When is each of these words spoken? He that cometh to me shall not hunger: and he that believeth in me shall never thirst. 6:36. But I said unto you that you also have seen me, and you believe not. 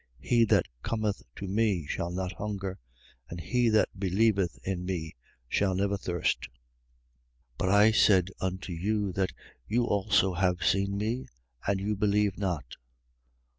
He 0.19 0.45
that 0.45 0.65
cometh 0.81 1.21
to 1.35 1.47
me 1.47 1.85
shall 1.85 2.09
not 2.09 2.31
hunger: 2.31 2.79
and 3.29 3.39
he 3.39 3.69
that 3.69 3.89
believeth 3.95 4.57
in 4.63 4.83
me 4.83 5.13
shall 5.47 5.75
never 5.75 5.95
thirst. 5.95 6.49
6:36. 7.59 7.59
But 7.59 7.69
I 7.69 7.91
said 7.91 8.29
unto 8.39 8.73
you 8.73 9.11
that 9.11 9.31
you 9.67 9.83
also 9.83 10.33
have 10.33 10.63
seen 10.65 10.97
me, 10.97 11.27
and 11.67 11.79
you 11.79 11.95
believe 11.95 12.35
not. 12.39 12.77